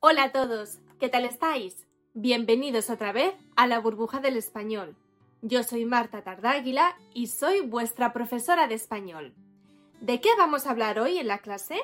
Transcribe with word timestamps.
Hola 0.00 0.24
a 0.24 0.32
todos, 0.32 0.78
¿qué 1.00 1.08
tal 1.08 1.24
estáis? 1.24 1.86
Bienvenidos 2.12 2.90
otra 2.90 3.12
vez 3.12 3.34
a 3.56 3.66
la 3.66 3.80
burbuja 3.80 4.20
del 4.20 4.36
español. 4.36 4.94
Yo 5.40 5.62
soy 5.62 5.86
Marta 5.86 6.22
Tardáguila 6.22 6.96
y 7.14 7.28
soy 7.28 7.62
vuestra 7.62 8.12
profesora 8.12 8.68
de 8.68 8.74
español. 8.74 9.32
¿De 10.02 10.20
qué 10.20 10.28
vamos 10.36 10.66
a 10.66 10.70
hablar 10.70 10.98
hoy 10.98 11.16
en 11.16 11.28
la 11.28 11.38
clase? 11.38 11.80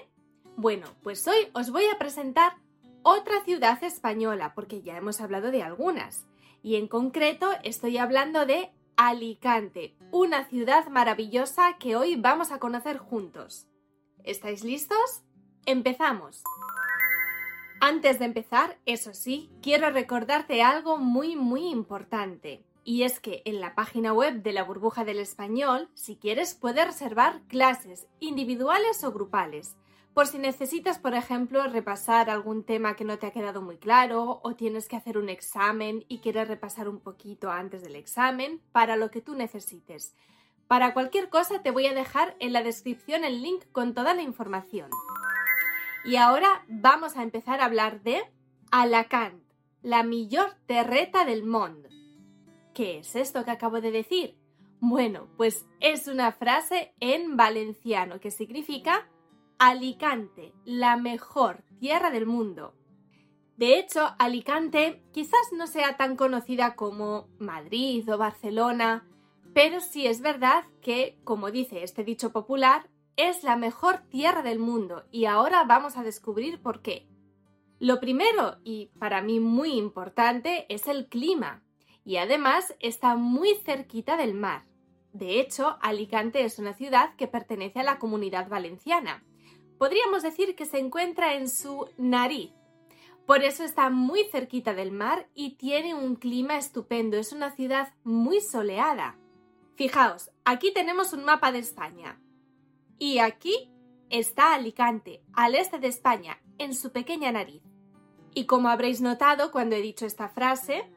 Bueno, 0.57 0.89
pues 1.03 1.27
hoy 1.27 1.49
os 1.55 1.71
voy 1.71 1.85
a 1.87 1.99
presentar 1.99 2.57
otra 3.03 3.43
ciudad 3.45 3.83
española, 3.83 4.53
porque 4.55 4.83
ya 4.83 4.97
hemos 4.99 5.23
hablado 5.23 5.51
de 5.51 5.63
algunas. 5.63 6.27
Y 6.63 6.77
en 6.77 6.89
concreto 6.89 7.51
estoy 7.65 7.97
hablando 7.97 8.45
de 8.45 8.71
Alicante, 8.97 9.97
una 10.11 10.45
ciudad 10.45 10.87
maravillosa 10.89 11.79
que 11.79 11.97
hoy 11.97 12.17
vamos 12.17 12.53
a 12.53 12.59
conocer 12.59 12.99
juntos. 12.99 13.67
¿Estáis 14.23 14.65
listos? 14.65 15.23
¡Empezamos! 15.65 16.45
Antes 17.85 18.21
de 18.21 18.27
empezar, 18.27 18.79
eso 18.87 19.13
sí, 19.13 19.51
quiero 19.61 19.91
recordarte 19.91 20.63
algo 20.63 20.99
muy 20.99 21.35
muy 21.35 21.69
importante. 21.69 22.65
Y 22.85 23.03
es 23.03 23.19
que 23.19 23.43
en 23.45 23.61
la 23.61 23.75
página 23.75 24.13
web 24.13 24.45
de 24.45 24.53
la 24.53 24.63
burbuja 24.63 25.05
del 25.05 25.19
español, 25.19 25.89
si 25.95 26.15
quieres, 26.15 26.55
puedes 26.55 26.87
reservar 26.87 27.43
clases 27.49 28.07
individuales 28.21 29.03
o 29.03 29.11
grupales. 29.11 29.75
Por 30.15 30.29
si 30.29 30.39
necesitas, 30.39 31.01
por 31.01 31.15
ejemplo, 31.15 31.67
repasar 31.67 32.31
algún 32.31 32.63
tema 32.63 32.95
que 32.95 33.03
no 33.03 33.19
te 33.19 33.27
ha 33.27 33.33
quedado 33.33 33.63
muy 33.63 33.79
claro 33.79 34.39
o 34.45 34.55
tienes 34.55 34.87
que 34.87 34.95
hacer 34.95 35.19
un 35.19 35.29
examen 35.29 36.05
y 36.07 36.21
quieres 36.21 36.47
repasar 36.47 36.89
un 36.89 37.01
poquito 37.01 37.51
antes 37.51 37.83
del 37.83 37.97
examen, 37.97 38.61
para 38.71 38.95
lo 38.95 39.11
que 39.11 39.23
tú 39.23 39.35
necesites. 39.35 40.15
Para 40.69 40.95
cualquier 40.95 41.31
cosa 41.31 41.63
te 41.63 41.73
voy 41.73 41.89
a 41.89 41.95
dejar 41.95 42.37
en 42.39 42.53
la 42.53 42.63
descripción 42.63 43.25
el 43.25 43.43
link 43.43 43.65
con 43.73 43.93
toda 43.93 44.15
la 44.15 44.23
información. 44.23 44.89
Y 46.05 46.17
ahora 46.17 46.65
vamos 46.69 47.17
a 47.17 47.23
empezar 47.23 47.61
a 47.61 47.67
hablar 47.67 48.03
de 48.03 48.23
Alacant, 48.73 49.43
la 49.83 50.03
millor 50.03 50.57
terreta 50.67 51.25
del 51.25 51.45
mundo. 51.45 51.89
¿Qué 52.75 52.99
es 52.99 53.15
esto 53.15 53.45
que 53.45 53.53
acabo 53.53 53.81
de 53.81 53.93
decir? 53.93 54.37
Bueno, 54.81 55.29
pues 55.37 55.65
es 55.79 56.09
una 56.09 56.33
frase 56.33 56.93
en 56.99 57.37
valenciano 57.37 58.19
que 58.19 58.33
significa 58.33 59.09
Alicante, 59.59 60.53
la 60.65 60.97
mejor 60.97 61.63
tierra 61.79 62.11
del 62.11 62.27
mundo. 62.27 62.75
De 63.57 63.79
hecho, 63.79 64.09
Alicante 64.19 65.05
quizás 65.13 65.53
no 65.57 65.69
sea 65.69 65.97
tan 65.97 66.17
conocida 66.17 66.75
como 66.75 67.29
Madrid 67.39 68.13
o 68.13 68.19
Barcelona, 68.19 69.07
pero 69.55 69.79
sí 69.79 70.07
es 70.09 70.21
verdad 70.21 70.65
que, 70.81 71.21
como 71.23 71.53
dice 71.53 71.85
este 71.85 72.03
dicho 72.03 72.33
popular, 72.33 72.89
es 73.17 73.43
la 73.43 73.57
mejor 73.57 73.99
tierra 74.09 74.43
del 74.43 74.59
mundo 74.59 75.05
y 75.11 75.27
ahora 75.27 75.65
vamos 75.65 75.97
a 75.97 76.03
descubrir 76.03 76.61
por 76.61 76.83
qué. 76.83 77.09
Lo 77.79 77.99
primero, 78.01 78.59
y 78.63 78.87
para 78.99 79.23
mí 79.23 79.41
muy 79.41 79.73
importante, 79.73 80.67
es 80.69 80.87
el 80.87 81.09
clima, 81.09 81.63
y 82.05 82.17
además 82.17 82.75
está 82.81 83.17
muy 83.17 83.55
cerquita 83.65 84.17
del 84.17 84.35
mar. 84.35 84.65
De 85.13 85.41
hecho, 85.41 85.79
Alicante 85.83 86.45
es 86.45 86.59
una 86.59 86.75
ciudad 86.75 87.15
que 87.17 87.29
pertenece 87.29 87.81
a 87.81 87.85
la 87.85 87.99
comunidad 87.99 88.49
valenciana. 88.49 89.25
Podríamos 89.79 90.23
decir 90.23 90.55
que 90.55 90.65
se 90.65 90.79
encuentra 90.79 91.35
en 91.35 91.49
su 91.49 91.89
nariz. 91.99 92.53
Por 93.27 93.43
eso 93.43 93.63
está 93.63 93.91
muy 93.91 94.25
cerquita 94.31 94.75
del 94.75 94.93
mar 94.93 95.29
y 95.35 95.57
tiene 95.57 95.95
un 95.95 96.17
clima 96.17 96.57
estupendo. 96.57 97.17
Es 97.17 97.33
una 97.33 97.51
ciudad 97.51 97.93
muy 98.05 98.41
soleada. 98.41 99.19
Fijaos, 99.75 100.31
aquí 100.45 100.73
tenemos 100.73 101.13
un 101.13 101.25
mapa 101.25 101.53
de 101.53 101.59
España. 101.59 102.21
Y 103.03 103.19
aquí 103.19 103.69
está 104.11 104.55
Alicante, 104.55 105.25
al 105.33 105.57
este 105.57 105.81
de 105.81 105.89
España, 105.89 106.41
en 106.59 106.73
su 106.73 106.93
pequeña 106.93 107.33
nariz. 107.33 107.65
Y 108.33 108.47
como 108.47 108.69
habréis 108.69 109.01
notado 109.01 109.51
cuando 109.51 109.75
he 109.75 109.83
dicho 109.83 110.07
esta 110.07 110.29
frase, 110.29 110.89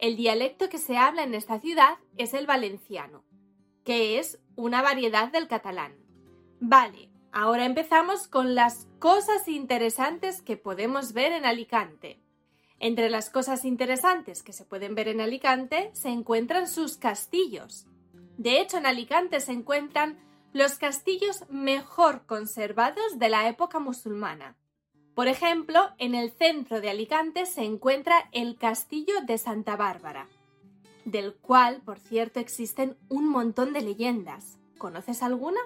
el 0.00 0.16
dialecto 0.16 0.68
que 0.68 0.78
se 0.78 0.96
habla 0.96 1.22
en 1.22 1.32
esta 1.32 1.60
ciudad 1.60 1.98
es 2.16 2.34
el 2.34 2.48
valenciano, 2.48 3.22
que 3.84 4.18
es 4.18 4.40
una 4.56 4.82
variedad 4.82 5.30
del 5.30 5.46
catalán. 5.46 5.94
Vale, 6.58 7.08
ahora 7.30 7.66
empezamos 7.66 8.26
con 8.26 8.56
las 8.56 8.88
cosas 8.98 9.46
interesantes 9.46 10.42
que 10.42 10.56
podemos 10.56 11.12
ver 11.12 11.30
en 11.30 11.44
Alicante. 11.44 12.20
Entre 12.80 13.08
las 13.10 13.30
cosas 13.30 13.64
interesantes 13.64 14.42
que 14.42 14.52
se 14.52 14.64
pueden 14.64 14.96
ver 14.96 15.06
en 15.06 15.20
Alicante 15.20 15.92
se 15.92 16.08
encuentran 16.08 16.66
sus 16.66 16.96
castillos. 16.96 17.86
De 18.38 18.60
hecho, 18.60 18.78
en 18.78 18.86
Alicante 18.86 19.38
se 19.38 19.52
encuentran 19.52 20.18
los 20.54 20.78
castillos 20.78 21.42
mejor 21.50 22.26
conservados 22.26 23.18
de 23.18 23.28
la 23.28 23.48
época 23.48 23.80
musulmana. 23.80 24.56
Por 25.16 25.26
ejemplo, 25.26 25.80
en 25.98 26.14
el 26.14 26.30
centro 26.30 26.80
de 26.80 26.90
Alicante 26.90 27.44
se 27.44 27.64
encuentra 27.64 28.28
el 28.30 28.56
Castillo 28.56 29.14
de 29.26 29.36
Santa 29.36 29.74
Bárbara, 29.74 30.28
del 31.04 31.34
cual, 31.34 31.82
por 31.84 31.98
cierto, 31.98 32.38
existen 32.38 32.96
un 33.08 33.28
montón 33.28 33.72
de 33.72 33.82
leyendas. 33.82 34.56
¿Conoces 34.78 35.24
alguna? 35.24 35.58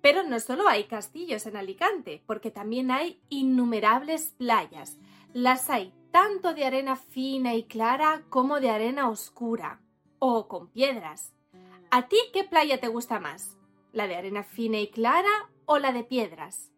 Pero 0.00 0.22
no 0.22 0.38
solo 0.38 0.68
hay 0.68 0.84
castillos 0.84 1.46
en 1.46 1.56
Alicante, 1.56 2.22
porque 2.24 2.52
también 2.52 2.92
hay 2.92 3.20
innumerables 3.28 4.34
playas. 4.38 4.98
Las 5.32 5.68
hay 5.68 5.92
tanto 6.12 6.54
de 6.54 6.64
arena 6.64 6.94
fina 6.94 7.56
y 7.56 7.64
clara 7.64 8.22
como 8.28 8.60
de 8.60 8.70
arena 8.70 9.08
oscura 9.08 9.80
o 10.20 10.46
con 10.46 10.68
piedras. 10.68 11.32
¿A 11.90 12.06
ti 12.06 12.18
qué 12.32 12.44
playa 12.44 12.78
te 12.78 12.86
gusta 12.86 13.18
más? 13.18 13.56
¿La 13.92 14.06
de 14.06 14.16
arena 14.16 14.42
fina 14.42 14.80
y 14.80 14.88
clara 14.88 15.50
o 15.66 15.78
la 15.78 15.92
de 15.92 16.02
piedras? 16.02 16.70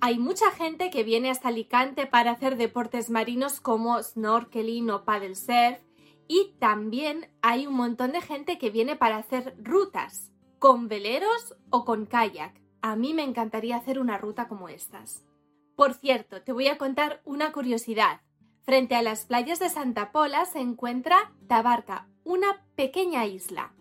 Hay 0.00 0.18
mucha 0.18 0.52
gente 0.52 0.90
que 0.90 1.02
viene 1.02 1.28
hasta 1.28 1.48
Alicante 1.48 2.06
para 2.06 2.30
hacer 2.30 2.56
deportes 2.56 3.10
marinos 3.10 3.60
como 3.60 4.00
snorkeling 4.00 4.88
o 4.90 5.04
paddle 5.04 5.34
surf 5.34 5.80
y 6.28 6.54
también 6.60 7.28
hay 7.42 7.66
un 7.66 7.74
montón 7.74 8.12
de 8.12 8.20
gente 8.20 8.58
que 8.58 8.70
viene 8.70 8.94
para 8.94 9.16
hacer 9.16 9.56
rutas 9.60 10.30
con 10.60 10.86
veleros 10.86 11.56
o 11.70 11.84
con 11.84 12.06
kayak. 12.06 12.60
A 12.80 12.94
mí 12.94 13.12
me 13.12 13.24
encantaría 13.24 13.76
hacer 13.76 13.98
una 13.98 14.16
ruta 14.16 14.46
como 14.46 14.68
estas. 14.68 15.24
Por 15.74 15.94
cierto, 15.94 16.42
te 16.42 16.52
voy 16.52 16.68
a 16.68 16.78
contar 16.78 17.22
una 17.24 17.50
curiosidad. 17.50 18.20
Frente 18.62 18.94
a 18.94 19.02
las 19.02 19.24
playas 19.26 19.58
de 19.58 19.68
Santa 19.68 20.12
Pola 20.12 20.44
se 20.44 20.60
encuentra 20.60 21.32
Tabarca, 21.48 22.08
una 22.22 22.64
pequeña 22.76 23.26
isla 23.26 23.72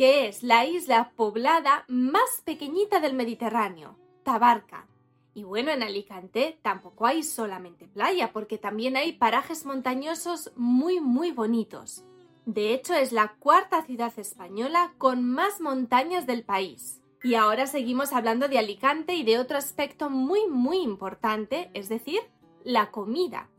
que 0.00 0.28
es 0.28 0.42
la 0.42 0.64
isla 0.64 1.12
poblada 1.14 1.84
más 1.86 2.40
pequeñita 2.46 3.00
del 3.00 3.12
Mediterráneo, 3.12 3.98
Tabarca. 4.22 4.86
Y 5.34 5.44
bueno, 5.44 5.72
en 5.72 5.82
Alicante 5.82 6.58
tampoco 6.62 7.04
hay 7.04 7.22
solamente 7.22 7.86
playa, 7.86 8.32
porque 8.32 8.56
también 8.56 8.96
hay 8.96 9.12
parajes 9.12 9.66
montañosos 9.66 10.52
muy, 10.56 11.00
muy 11.00 11.32
bonitos. 11.32 12.02
De 12.46 12.72
hecho, 12.72 12.94
es 12.94 13.12
la 13.12 13.34
cuarta 13.40 13.84
ciudad 13.84 14.18
española 14.18 14.94
con 14.96 15.22
más 15.22 15.60
montañas 15.60 16.26
del 16.26 16.44
país. 16.44 17.02
Y 17.22 17.34
ahora 17.34 17.66
seguimos 17.66 18.14
hablando 18.14 18.48
de 18.48 18.58
Alicante 18.58 19.16
y 19.16 19.22
de 19.22 19.38
otro 19.38 19.58
aspecto 19.58 20.08
muy, 20.08 20.48
muy 20.48 20.78
importante, 20.78 21.70
es 21.74 21.90
decir, 21.90 22.20
la 22.64 22.90
comida. 22.90 23.50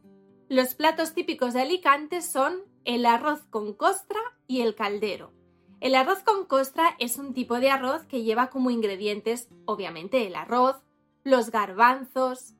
Los 0.50 0.74
platos 0.74 1.14
típicos 1.14 1.54
de 1.54 1.62
Alicante 1.62 2.24
son 2.24 2.64
el 2.84 3.06
arroz 3.06 3.44
con 3.52 3.76
costra 3.76 4.20
y 4.48 4.62
el 4.62 4.74
caldero. 4.74 5.40
El 5.82 5.96
arroz 5.96 6.22
con 6.22 6.46
costra 6.46 6.96
es 7.00 7.18
un 7.18 7.34
tipo 7.34 7.60
de 7.60 7.72
arroz 7.72 8.04
que 8.06 8.22
lleva 8.22 8.52
como 8.52 8.70
ingredientes, 8.70 9.50
obviamente, 9.66 10.28
el 10.28 10.36
arroz, 10.36 10.76
los 11.24 11.50
garbanzos, 11.50 12.54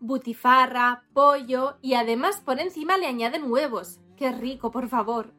butifarra, 0.00 1.02
pollo 1.14 1.78
y 1.80 1.94
además 1.94 2.42
por 2.44 2.60
encima 2.60 2.98
le 2.98 3.06
añaden 3.06 3.50
huevos. 3.50 4.00
¡Qué 4.18 4.32
rico, 4.32 4.70
por 4.70 4.90
favor! 4.90 5.32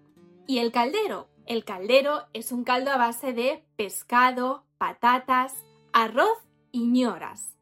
Y 0.48 0.58
el 0.58 0.72
caldero. 0.72 1.30
El 1.46 1.66
caldero 1.66 2.26
es 2.34 2.52
un 2.52 2.64
caldo 2.64 2.90
a 2.90 2.98
base 2.98 3.32
de 3.32 3.64
pescado, 3.76 4.66
patatas, 4.80 5.54
arroz 5.94 6.38
y 6.72 6.88
ñoras. 6.88 7.56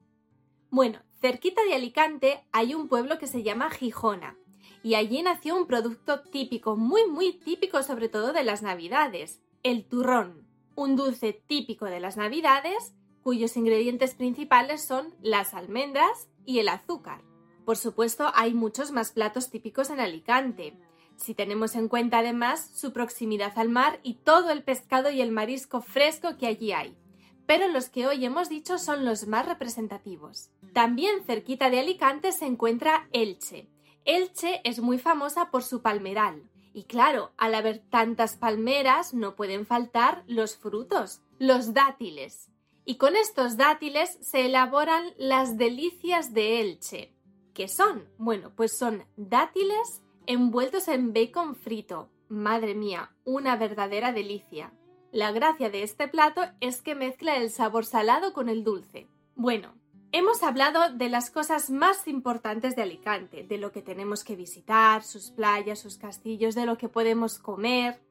Bueno, 0.69 0.99
cerquita 1.19 1.61
de 1.65 1.75
Alicante 1.75 2.41
hay 2.53 2.73
un 2.73 2.87
pueblo 2.87 3.19
que 3.19 3.27
se 3.27 3.43
llama 3.43 3.69
Gijona 3.69 4.37
y 4.81 4.95
allí 4.95 5.21
nació 5.21 5.57
un 5.57 5.67
producto 5.67 6.21
típico, 6.21 6.77
muy 6.77 7.05
muy 7.07 7.33
típico 7.33 7.83
sobre 7.83 8.07
todo 8.07 8.31
de 8.31 8.45
las 8.45 8.61
Navidades, 8.61 9.41
el 9.63 9.85
turrón, 9.85 10.47
un 10.75 10.95
dulce 10.95 11.33
típico 11.33 11.85
de 11.85 11.99
las 11.99 12.17
Navidades 12.17 12.93
cuyos 13.27 13.57
ingredientes 13.57 14.15
principales 14.15 14.81
son 14.81 15.13
las 15.21 15.53
almendras 15.53 16.29
y 16.45 16.59
el 16.59 16.69
azúcar. 16.69 17.21
Por 17.65 17.75
supuesto, 17.75 18.31
hay 18.33 18.53
muchos 18.53 18.91
más 18.91 19.11
platos 19.11 19.49
típicos 19.49 19.89
en 19.89 19.99
Alicante. 19.99 20.77
Si 21.17 21.33
tenemos 21.33 21.75
en 21.75 21.89
cuenta 21.89 22.19
además 22.19 22.71
su 22.73 22.93
proximidad 22.93 23.51
al 23.57 23.67
mar 23.67 23.99
y 24.01 24.13
todo 24.13 24.51
el 24.51 24.63
pescado 24.63 25.09
y 25.09 25.19
el 25.19 25.31
marisco 25.31 25.81
fresco 25.81 26.37
que 26.37 26.47
allí 26.47 26.71
hay. 26.71 26.97
Pero 27.45 27.67
los 27.67 27.89
que 27.89 28.07
hoy 28.07 28.23
hemos 28.23 28.47
dicho 28.47 28.77
son 28.77 29.03
los 29.03 29.27
más 29.27 29.45
representativos. 29.45 30.49
También 30.73 31.23
cerquita 31.25 31.69
de 31.69 31.81
Alicante 31.81 32.31
se 32.31 32.45
encuentra 32.45 33.09
Elche. 33.11 33.67
Elche 34.05 34.61
es 34.63 34.79
muy 34.79 34.99
famosa 34.99 35.51
por 35.51 35.63
su 35.63 35.81
palmeral. 35.81 36.43
Y 36.77 36.83
claro, 36.83 37.31
al 37.37 37.55
haber 37.55 37.79
tantas 37.79 38.37
palmeras 38.37 39.15
no 39.15 39.35
pueden 39.35 39.65
faltar 39.65 40.23
los 40.27 40.57
frutos, 40.57 41.23
los 41.39 41.73
dátiles. 41.73 42.51
Y 42.85 42.97
con 42.97 43.15
estos 43.15 43.57
dátiles 43.57 44.15
se 44.21 44.45
elaboran 44.45 45.03
las 45.17 45.57
delicias 45.57 46.35
de 46.35 46.61
Elche. 46.61 47.15
¿Qué 47.55 47.67
son? 47.67 48.07
Bueno, 48.19 48.51
pues 48.55 48.77
son 48.77 49.03
dátiles 49.15 50.03
envueltos 50.27 50.87
en 50.87 51.13
bacon 51.13 51.55
frito. 51.55 52.11
Madre 52.29 52.75
mía, 52.75 53.11
una 53.23 53.55
verdadera 53.55 54.11
delicia. 54.11 54.71
La 55.11 55.31
gracia 55.31 55.71
de 55.71 55.81
este 55.81 56.07
plato 56.07 56.43
es 56.59 56.83
que 56.83 56.93
mezcla 56.93 57.37
el 57.37 57.49
sabor 57.49 57.85
salado 57.85 58.33
con 58.33 58.49
el 58.49 58.63
dulce. 58.63 59.07
Bueno, 59.33 59.73
hemos 60.11 60.43
hablado 60.43 60.89
de 60.93 61.09
las 61.09 61.29
cosas 61.29 61.69
más 61.69 62.07
importantes 62.07 62.75
de 62.75 62.81
Alicante, 62.81 63.43
de 63.43 63.57
lo 63.57 63.71
que 63.71 63.81
tenemos 63.81 64.23
que 64.23 64.35
visitar, 64.35 65.03
sus 65.03 65.31
playas, 65.31 65.79
sus 65.79 65.97
castillos, 65.97 66.55
de 66.55 66.65
lo 66.65 66.77
que 66.77 66.89
podemos 66.89 67.39
comer. 67.39 68.01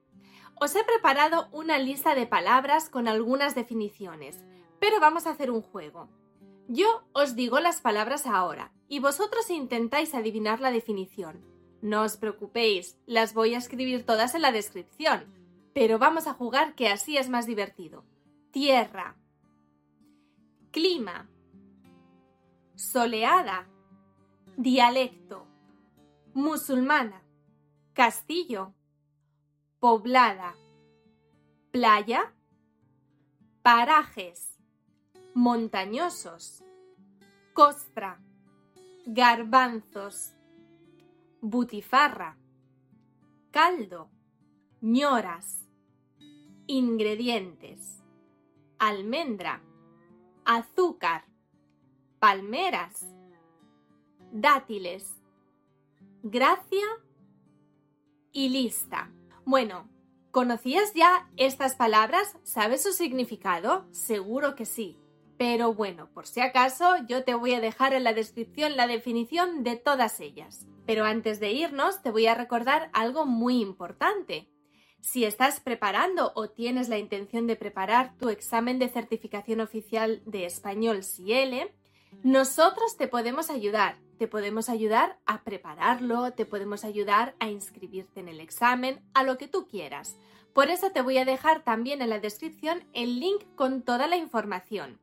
Os 0.60 0.74
he 0.74 0.84
preparado 0.84 1.48
una 1.52 1.78
lista 1.78 2.14
de 2.14 2.26
palabras 2.26 2.88
con 2.88 3.08
algunas 3.08 3.54
definiciones, 3.54 4.44
pero 4.80 5.00
vamos 5.00 5.26
a 5.26 5.30
hacer 5.30 5.50
un 5.50 5.62
juego. 5.62 6.08
Yo 6.68 7.04
os 7.12 7.36
digo 7.36 7.60
las 7.60 7.80
palabras 7.80 8.26
ahora 8.26 8.72
y 8.88 8.98
vosotros 8.98 9.50
intentáis 9.50 10.14
adivinar 10.14 10.60
la 10.60 10.70
definición. 10.70 11.44
No 11.82 12.02
os 12.02 12.16
preocupéis, 12.16 12.98
las 13.06 13.34
voy 13.34 13.54
a 13.54 13.58
escribir 13.58 14.04
todas 14.04 14.34
en 14.34 14.42
la 14.42 14.50
descripción, 14.50 15.24
pero 15.72 15.98
vamos 15.98 16.26
a 16.26 16.32
jugar 16.32 16.74
que 16.74 16.88
así 16.88 17.16
es 17.16 17.28
más 17.28 17.46
divertido. 17.46 18.04
Tierra. 18.50 19.16
Clima. 20.70 21.28
Soleada. 22.76 23.66
Dialecto. 24.56 25.46
Musulmana. 26.34 27.22
Castillo. 27.92 28.72
Poblada. 29.80 30.54
Playa. 31.72 32.32
Parajes. 33.62 34.56
Montañosos. 35.34 36.62
Costra. 37.52 38.20
Garbanzos 39.06 40.36
butifarra, 41.40 42.36
caldo, 43.50 44.10
ñoras. 44.80 45.62
Ingredientes. 46.68 48.02
Almendra, 48.80 49.62
azúcar, 50.44 51.24
palmeras, 52.26 53.06
dátiles, 54.32 55.14
gracia 56.24 56.84
y 58.32 58.48
lista. 58.48 59.12
Bueno, 59.44 59.88
¿conocías 60.32 60.92
ya 60.92 61.30
estas 61.36 61.76
palabras? 61.76 62.36
¿Sabes 62.42 62.82
su 62.82 62.90
significado? 62.90 63.86
Seguro 63.92 64.56
que 64.56 64.66
sí. 64.66 64.98
Pero 65.38 65.72
bueno, 65.72 66.10
por 66.12 66.26
si 66.26 66.40
acaso, 66.40 66.96
yo 67.06 67.22
te 67.22 67.36
voy 67.36 67.54
a 67.54 67.60
dejar 67.60 67.94
en 67.94 68.02
la 68.02 68.12
descripción 68.12 68.76
la 68.76 68.88
definición 68.88 69.62
de 69.62 69.76
todas 69.76 70.18
ellas. 70.18 70.66
Pero 70.84 71.04
antes 71.04 71.38
de 71.38 71.52
irnos, 71.52 72.02
te 72.02 72.10
voy 72.10 72.26
a 72.26 72.34
recordar 72.34 72.90
algo 72.92 73.24
muy 73.24 73.60
importante. 73.60 74.50
Si 75.00 75.24
estás 75.24 75.60
preparando 75.60 76.32
o 76.34 76.50
tienes 76.50 76.88
la 76.88 76.98
intención 76.98 77.46
de 77.46 77.54
preparar 77.54 78.16
tu 78.18 78.30
examen 78.30 78.80
de 78.80 78.88
certificación 78.88 79.60
oficial 79.60 80.22
de 80.26 80.44
español 80.44 81.04
CIELE, 81.04 81.72
nosotros 82.22 82.96
te 82.96 83.08
podemos 83.08 83.50
ayudar. 83.50 83.98
Te 84.18 84.28
podemos 84.28 84.68
ayudar 84.68 85.18
a 85.26 85.42
prepararlo, 85.42 86.32
te 86.32 86.46
podemos 86.46 86.84
ayudar 86.84 87.34
a 87.38 87.48
inscribirte 87.48 88.20
en 88.20 88.28
el 88.28 88.40
examen, 88.40 89.02
a 89.12 89.22
lo 89.22 89.36
que 89.36 89.46
tú 89.46 89.66
quieras. 89.66 90.16
Por 90.54 90.70
eso 90.70 90.90
te 90.90 91.02
voy 91.02 91.18
a 91.18 91.26
dejar 91.26 91.62
también 91.64 92.00
en 92.00 92.08
la 92.08 92.18
descripción 92.18 92.82
el 92.94 93.20
link 93.20 93.42
con 93.56 93.82
toda 93.82 94.06
la 94.06 94.16
información. 94.16 94.98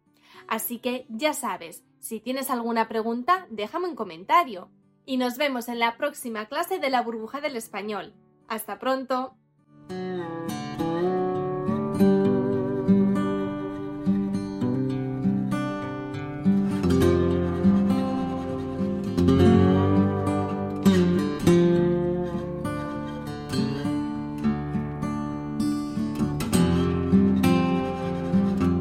Así 0.48 0.80
que 0.80 1.06
ya 1.10 1.34
sabes, 1.34 1.84
si 2.00 2.20
tienes 2.20 2.50
alguna 2.50 2.88
pregunta, 2.88 3.46
déjame 3.52 3.88
un 3.88 3.96
comentario. 3.96 4.70
Y 5.06 5.18
nos 5.18 5.38
vemos 5.38 5.68
en 5.68 5.80
la 5.80 5.96
próxima 5.96 6.48
clase 6.48 6.80
de 6.80 6.90
la 6.90 7.02
burbuja 7.02 7.40
del 7.40 7.56
español. 7.56 8.14
Hasta 8.48 8.80
pronto. 8.80 9.36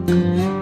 Música 0.06 0.61